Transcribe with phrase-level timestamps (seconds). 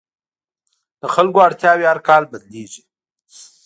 [1.01, 2.83] د خلکو اړتیاوې هر کال بدلېږي.